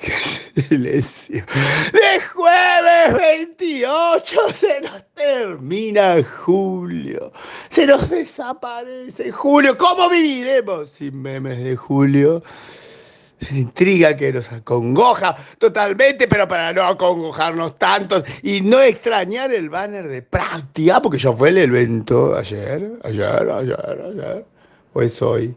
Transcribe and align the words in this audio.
¡Qué 0.00 0.62
silencio! 0.62 1.44
¡De 1.92 2.20
jueves 2.32 3.14
28 3.14 4.40
se 4.54 4.80
nos 4.80 5.04
termina 5.14 6.22
julio! 6.22 7.32
¡Se 7.68 7.86
nos 7.86 8.08
desaparece 8.08 9.30
julio! 9.30 9.76
¿Cómo 9.76 10.08
viviremos 10.08 10.90
sin 10.90 11.20
memes 11.20 11.62
de 11.62 11.76
julio? 11.76 12.42
Una 13.50 13.58
intriga 13.60 14.16
que 14.16 14.32
nos 14.32 14.50
acongoja 14.50 15.36
totalmente, 15.58 16.26
pero 16.26 16.48
para 16.48 16.72
no 16.72 16.82
acongojarnos 16.84 17.78
tanto 17.78 18.24
y 18.42 18.62
no 18.62 18.80
extrañar 18.80 19.52
el 19.52 19.68
banner 19.68 20.08
de 20.08 20.22
práctica, 20.22 21.02
porque 21.02 21.18
yo 21.18 21.36
fue 21.36 21.50
el 21.50 21.58
evento 21.58 22.34
ayer, 22.36 22.98
ayer, 23.04 23.50
ayer, 23.50 24.02
ayer, 24.06 24.44
o 24.94 25.02
es 25.02 25.20
hoy, 25.22 25.54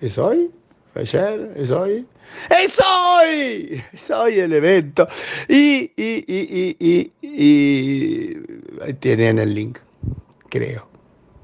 ¿es 0.00 0.18
hoy? 0.18 0.50
¿Ayer? 0.94 1.52
¿Es 1.56 1.70
hoy? 1.70 2.06
¡Es 2.50 2.78
hoy! 2.80 3.82
Es 3.92 4.10
hoy 4.10 4.40
el 4.40 4.52
evento. 4.52 5.06
Y, 5.48 5.92
y, 5.96 6.24
y, 6.26 6.76
y, 6.78 7.12
y, 7.22 8.36
ahí 8.82 8.94
tienen 8.94 9.38
el 9.38 9.54
link, 9.54 9.78
creo. 10.48 10.88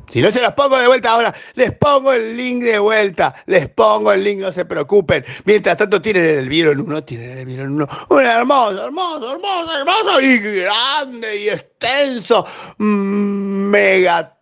Si 0.08 0.22
no 0.22 0.30
se 0.30 0.40
los 0.40 0.52
pongo 0.52 0.78
de 0.78 0.86
vuelta 0.86 1.10
ahora, 1.10 1.34
les 1.54 1.72
pongo 1.72 2.12
el 2.12 2.36
link 2.36 2.62
de 2.62 2.78
vuelta. 2.78 3.34
Les 3.46 3.68
pongo 3.68 4.12
el 4.12 4.22
link, 4.22 4.38
no 4.40 4.52
se 4.52 4.64
preocupen. 4.64 5.24
Mientras 5.44 5.76
tanto, 5.76 6.00
tienen 6.00 6.38
el 6.38 6.48
Vieron 6.48 6.80
uno, 6.80 7.02
tienen 7.02 7.38
el 7.38 7.46
Vieron 7.46 7.72
uno. 7.72 7.88
Un 8.08 8.24
hermoso, 8.24 8.84
hermoso, 8.84 9.32
hermoso, 9.32 9.76
hermoso 9.76 10.20
y 10.20 10.38
grande 10.38 11.36
y 11.40 11.48
extenso. 11.48 12.46
mm, 12.78 13.68
Mega 13.70 14.35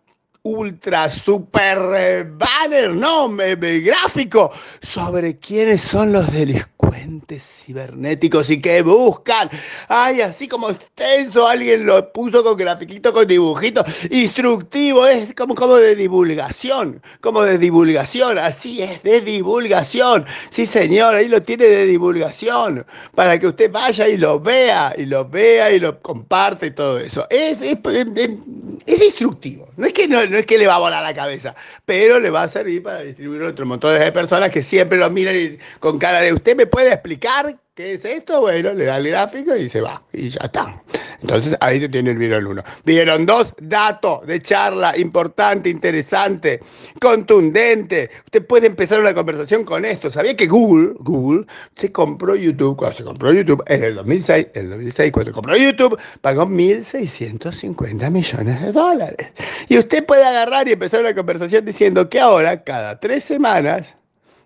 ultra 0.45 1.09
super 1.09 1.77
eh, 1.97 2.25
banner, 2.27 2.91
no, 2.93 3.27
me, 3.27 3.55
gráfico 3.55 4.51
sobre 4.81 5.39
quiénes 5.39 5.81
son 5.81 6.13
los 6.13 6.31
delincuentes 6.31 7.43
cibernéticos 7.65 8.49
y 8.51 8.61
qué 8.61 8.83
buscan. 8.83 9.49
Ay, 9.89 10.21
así 10.21 10.47
como 10.47 10.69
extenso, 10.69 11.47
alguien 11.47 11.85
lo 11.87 12.13
puso 12.13 12.43
con 12.43 12.57
grafiquito, 12.57 13.11
con 13.11 13.27
dibujito, 13.27 13.83
instructivo, 14.11 15.07
es 15.07 15.33
como, 15.33 15.55
como 15.55 15.75
de 15.77 15.95
divulgación, 15.95 17.01
como 17.21 17.41
de 17.41 17.57
divulgación, 17.57 18.37
así 18.37 18.83
es, 18.83 19.01
de 19.03 19.21
divulgación. 19.21 20.25
Sí, 20.51 20.67
señor, 20.67 21.15
ahí 21.15 21.27
lo 21.27 21.41
tiene 21.41 21.65
de 21.65 21.85
divulgación, 21.87 22.85
para 23.15 23.39
que 23.39 23.47
usted 23.47 23.71
vaya 23.71 24.07
y 24.07 24.17
lo 24.17 24.39
vea, 24.39 24.93
y 24.97 25.05
lo 25.05 25.27
vea 25.27 25.71
y 25.71 25.79
lo 25.79 26.01
comparte 26.01 26.67
y 26.67 26.71
todo 26.71 26.99
eso. 26.99 27.25
Es, 27.31 27.59
es, 27.61 27.79
es- 28.15 28.37
es 28.85 29.01
instructivo, 29.01 29.67
no 29.77 29.85
es, 29.85 29.93
que 29.93 30.07
no, 30.07 30.21
es 30.21 30.45
que 30.45 30.57
le 30.57 30.67
va 30.67 30.75
a 30.75 30.79
volar 30.79 31.03
la 31.03 31.13
cabeza, 31.13 31.55
pero 31.85 32.19
le 32.19 32.29
va 32.29 32.43
a 32.43 32.47
servir 32.47 32.83
para 32.83 33.01
distribuir 33.01 33.43
a 33.43 33.47
otros 33.47 33.67
montones 33.67 33.99
de 33.99 34.11
personas 34.11 34.51
que 34.51 34.61
siempre 34.61 34.97
lo 34.97 35.09
miran 35.09 35.57
con 35.79 35.97
cara 35.97 36.21
de 36.21 36.33
usted 36.33 36.55
me 36.55 36.67
puede 36.67 36.93
explicar 36.93 37.57
qué 37.73 37.93
es 37.93 38.05
esto, 38.05 38.41
bueno, 38.41 38.73
le 38.73 38.85
da 38.85 38.97
el 38.97 39.07
gráfico 39.07 39.55
y 39.55 39.69
se 39.69 39.81
va, 39.81 40.01
y 40.13 40.29
ya 40.29 40.41
está. 40.43 40.81
Entonces 41.21 41.55
ahí 41.61 41.79
te 41.79 41.89
tiene 41.89 42.11
el 42.11 42.17
Vieron 42.17 42.45
1. 42.45 42.63
Vieron 42.83 43.25
2, 43.25 43.53
dato 43.61 44.21
de 44.25 44.39
charla 44.39 44.97
importante, 44.97 45.69
interesante, 45.69 46.59
contundente. 46.99 48.09
Usted 48.25 48.45
puede 48.45 48.67
empezar 48.67 48.99
una 48.99 49.13
conversación 49.13 49.63
con 49.63 49.85
esto. 49.85 50.09
¿Sabía 50.09 50.35
que 50.35 50.47
Google, 50.47 50.93
Google, 50.99 51.45
se 51.75 51.91
compró 51.91 52.35
YouTube, 52.35 52.77
cuando 52.77 52.97
se 52.97 53.03
compró 53.03 53.33
YouTube 53.33 53.63
en 53.67 53.83
el 53.83 53.95
2006, 53.95 54.47
en 54.53 54.63
el 54.65 54.69
2006 54.71 55.11
cuando 55.11 55.31
compró 55.31 55.57
YouTube, 55.57 55.99
pagó 56.21 56.45
1.650 56.45 58.11
millones 58.11 58.61
de 58.61 58.71
dólares. 58.71 59.31
Y 59.67 59.77
usted 59.77 60.05
puede 60.05 60.23
agarrar 60.23 60.67
y 60.67 60.73
empezar 60.73 61.01
una 61.01 61.13
conversación 61.13 61.65
diciendo 61.65 62.09
que 62.09 62.19
ahora, 62.19 62.63
cada 62.63 62.99
tres 62.99 63.23
semanas, 63.23 63.95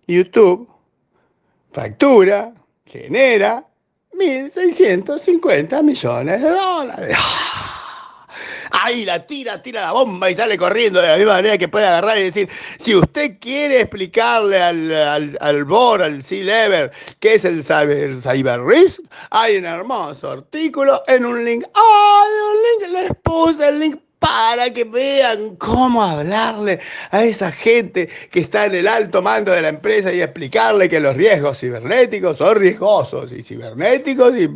YouTube 0.07 0.67
factura, 1.71 2.53
genera 2.85 3.68
1.650 4.13 5.83
millones 5.83 6.41
de 6.41 6.49
dólares. 6.49 7.17
Ahí 8.71 9.03
la 9.03 9.25
tira, 9.25 9.61
tira 9.61 9.81
la 9.81 9.91
bomba 9.91 10.29
y 10.29 10.35
sale 10.35 10.57
corriendo 10.57 11.01
de 11.01 11.07
la 11.07 11.17
misma 11.17 11.33
manera 11.33 11.57
que 11.57 11.67
puede 11.67 11.85
agarrar 11.87 12.17
y 12.17 12.23
decir, 12.23 12.49
si 12.79 12.95
usted 12.95 13.37
quiere 13.39 13.81
explicarle 13.81 14.61
al, 14.61 14.91
al, 14.91 15.37
al 15.41 15.65
BOR, 15.65 16.03
al 16.03 16.23
C-Lever, 16.23 16.91
qué 17.19 17.35
es 17.35 17.45
el 17.45 17.63
cyber, 17.63 18.21
cyber 18.21 18.61
risk, 18.63 19.01
hay 19.31 19.57
un 19.57 19.65
hermoso 19.65 20.31
artículo 20.31 21.03
en 21.07 21.25
un 21.25 21.43
link. 21.43 21.65
¡Ay, 21.73 22.31
un 22.51 22.91
link! 22.91 23.01
Les 23.01 23.11
puse 23.23 23.67
el 23.67 23.79
link 23.79 23.99
para 24.19 24.71
que 24.73 24.83
vean 24.83 25.55
cómo 25.55 26.03
hablarle 26.03 26.79
a 27.11 27.23
esa 27.23 27.51
gente 27.51 28.09
que 28.29 28.41
está 28.41 28.65
en 28.65 28.75
el 28.75 28.87
alto 28.87 29.21
mando 29.21 29.51
de 29.51 29.61
la 29.61 29.69
empresa 29.69 30.11
y 30.13 30.21
explicarle 30.21 30.89
que 30.89 30.99
los 30.99 31.15
riesgos 31.15 31.59
cibernéticos 31.59 32.37
son 32.37 32.55
riesgosos 32.57 33.31
y 33.31 33.41
cibernéticos 33.43 34.35
y 34.35 34.47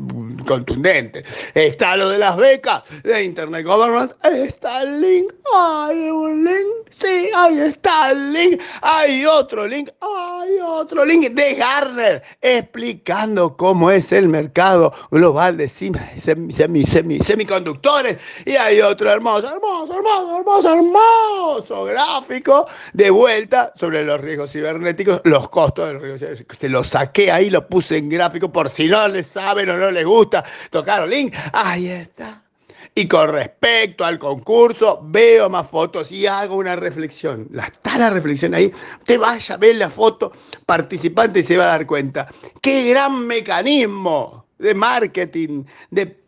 contundentes. 0.44 1.24
Está 1.54 1.96
lo 1.98 2.10
de 2.10 2.18
las 2.18 2.38
becas 2.38 2.84
de 3.04 3.24
Internet 3.24 3.66
Governance, 3.66 4.16
está 4.24 4.82
el 4.84 5.02
link, 5.02 5.34
hay 5.54 6.10
un 6.10 6.44
link, 6.44 6.68
sí, 6.90 7.30
ahí 7.36 7.60
está 7.60 8.12
el 8.12 8.34
link, 8.34 8.62
hay 8.82 9.26
otro 9.26 9.68
link, 9.68 9.90
hay 10.02 10.60
otro 10.64 11.06
link 11.06 11.30
de 11.32 11.56
Garner 11.56 12.24
explicando 12.42 13.56
cómo 13.58 13.92
es 13.92 14.12
el 14.12 14.28
mercado 14.30 14.94
global 15.12 15.58
de 15.58 15.68
semi- 15.68 16.00
semi- 16.20 16.54
semi- 16.54 16.86
semi- 16.86 17.20
semiconductores 17.24 18.18
y 18.46 18.52
hay 18.56 18.82
otro 18.82 19.10
hermoso, 19.12 19.50
hermoso, 19.54 19.94
hermoso, 19.94 20.38
hermoso, 20.38 20.74
hermoso 20.74 21.84
gráfico 21.86 22.68
de 22.94 23.10
vuelta 23.10 23.74
sobre 23.76 24.04
los 24.04 24.20
riesgos 24.22 24.52
cibernéticos, 24.52 25.22
los 25.26 25.50
costos 25.50 25.88
de 25.88 25.94
los 25.94 26.02
riesgos. 26.02 26.58
Se 26.60 26.70
lo 26.70 26.84
saqué 26.84 27.32
ahí, 27.32 27.50
lo 27.50 27.68
puse 27.68 27.98
en 27.98 28.10
gráfico 28.10 28.52
por 28.52 28.70
si 28.70 28.88
no 28.88 29.08
les 29.08 29.28
saben 29.28 29.70
o 29.70 29.78
no 29.78 29.92
les 29.92 30.06
gusta 30.06 30.33
tocar 30.70 31.04
el 31.04 31.10
link. 31.10 31.36
Ahí 31.52 31.88
está. 31.88 32.44
Y 32.96 33.08
con 33.08 33.30
respecto 33.30 34.06
al 34.06 34.20
concurso, 34.20 35.00
veo 35.04 35.50
más 35.50 35.68
fotos 35.70 36.12
y 36.12 36.28
hago 36.28 36.56
una 36.56 36.76
reflexión. 36.76 37.50
Está 37.54 37.98
la 37.98 38.10
reflexión 38.10 38.54
ahí. 38.54 38.72
Usted 39.00 39.20
vaya 39.20 39.56
a 39.56 39.58
ver 39.58 39.76
la 39.76 39.90
foto 39.90 40.32
participante 40.66 41.40
y 41.40 41.44
se 41.44 41.58
va 41.58 41.66
a 41.66 41.68
dar 41.68 41.88
cuenta. 41.88 42.28
Qué 42.62 42.90
gran 42.90 43.26
mecanismo 43.26 44.46
de 44.60 44.76
marketing, 44.76 45.64
de 45.90 46.24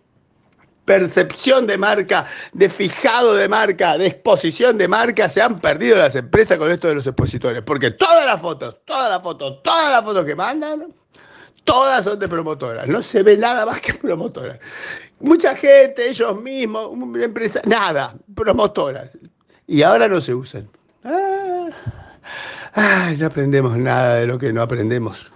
percepción 0.86 1.68
de 1.68 1.78
marca, 1.78 2.26
de 2.54 2.70
fijado 2.70 3.36
de 3.36 3.50
marca, 3.50 3.98
de 3.98 4.08
exposición 4.08 4.78
de 4.78 4.88
marca, 4.88 5.28
se 5.28 5.42
han 5.42 5.60
perdido 5.60 5.98
las 5.98 6.16
empresas 6.16 6.58
con 6.58 6.72
esto 6.72 6.88
de 6.88 6.96
los 6.96 7.08
expositores. 7.08 7.62
Porque 7.64 7.92
todas 7.92 8.26
las 8.26 8.40
fotos, 8.40 8.78
todas 8.86 9.10
las 9.10 9.22
fotos, 9.22 9.62
todas 9.64 9.92
las 9.92 10.04
fotos 10.04 10.26
que 10.26 10.36
mandan, 10.36 10.94
todas 11.64 12.04
son 12.04 12.20
de 12.20 12.28
promotoras. 12.28 12.88
No 12.88 13.02
se 13.02 13.24
ve 13.24 13.38
nada 13.38 13.66
más 13.66 13.82
que 13.82 13.94
promotoras. 13.94 14.60
Mucha 15.20 15.56
gente, 15.56 16.10
ellos 16.10 16.42
mismos, 16.42 16.92
empresas, 17.22 17.66
nada, 17.66 18.16
promotoras. 18.36 19.18
Y 19.68 19.82
ahora 19.82 20.08
no 20.08 20.22
se 20.22 20.34
usan. 20.34 20.70
Ah, 21.04 21.70
ay, 22.74 23.18
no 23.18 23.28
aprendemos 23.28 23.78
nada 23.78 24.16
de 24.16 24.28
lo 24.28 24.38
que 24.38 24.52
no 24.54 24.62
aprendemos. 24.62 25.32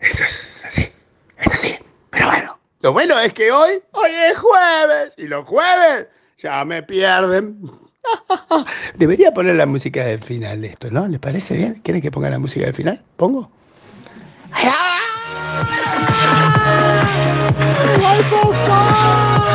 Eso 0.00 0.24
es 0.24 0.64
así, 0.64 0.92
es 1.38 1.46
así. 1.46 1.74
Pero 2.10 2.26
bueno, 2.26 2.58
lo 2.80 2.92
bueno 2.92 3.18
es 3.20 3.34
que 3.34 3.52
hoy, 3.52 3.82
hoy 3.92 4.10
es 4.10 4.38
jueves, 4.38 5.14
y 5.16 5.26
los 5.26 5.44
jueves 5.44 6.06
ya 6.38 6.64
me 6.64 6.82
pierden. 6.82 7.70
Debería 8.96 9.32
poner 9.32 9.56
la 9.56 9.66
música 9.66 10.04
del 10.04 10.22
final 10.22 10.62
de 10.62 10.68
esto, 10.68 10.90
¿no? 10.90 11.06
¿Les 11.06 11.20
parece 11.20 11.54
bien? 11.54 11.80
¿Quieren 11.84 12.02
que 12.02 12.10
ponga 12.10 12.30
la 12.30 12.38
música 12.38 12.64
del 12.64 12.74
final? 12.74 13.02
¿Pongo? 13.16 13.50
That's 17.10 18.32
okay. 18.32 19.50